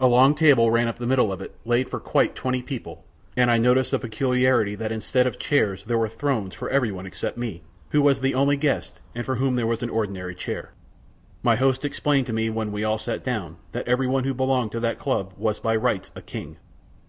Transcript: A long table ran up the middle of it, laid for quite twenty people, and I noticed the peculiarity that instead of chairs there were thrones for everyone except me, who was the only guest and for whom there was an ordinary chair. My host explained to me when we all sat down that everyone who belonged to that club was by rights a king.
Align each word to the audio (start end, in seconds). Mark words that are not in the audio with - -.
A 0.00 0.08
long 0.08 0.34
table 0.34 0.72
ran 0.72 0.88
up 0.88 0.98
the 0.98 1.06
middle 1.06 1.30
of 1.32 1.40
it, 1.40 1.54
laid 1.64 1.88
for 1.88 2.00
quite 2.00 2.34
twenty 2.34 2.60
people, 2.60 3.04
and 3.36 3.52
I 3.52 3.56
noticed 3.56 3.92
the 3.92 4.00
peculiarity 4.00 4.74
that 4.74 4.90
instead 4.90 5.28
of 5.28 5.38
chairs 5.38 5.84
there 5.84 5.96
were 5.96 6.08
thrones 6.08 6.56
for 6.56 6.68
everyone 6.70 7.06
except 7.06 7.38
me, 7.38 7.62
who 7.90 8.02
was 8.02 8.18
the 8.18 8.34
only 8.34 8.56
guest 8.56 9.00
and 9.14 9.24
for 9.24 9.36
whom 9.36 9.54
there 9.54 9.68
was 9.68 9.84
an 9.84 9.90
ordinary 9.90 10.34
chair. 10.34 10.72
My 11.44 11.54
host 11.54 11.84
explained 11.84 12.26
to 12.26 12.32
me 12.32 12.50
when 12.50 12.72
we 12.72 12.82
all 12.82 12.98
sat 12.98 13.22
down 13.22 13.58
that 13.70 13.86
everyone 13.86 14.24
who 14.24 14.34
belonged 14.34 14.72
to 14.72 14.80
that 14.80 14.98
club 14.98 15.34
was 15.36 15.60
by 15.60 15.76
rights 15.76 16.10
a 16.16 16.20
king. 16.22 16.56